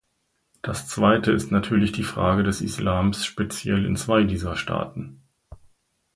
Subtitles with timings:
[0.63, 5.21] Das zweite ist natürlich die Frage des Islams speziell in zwei dieser Staaten.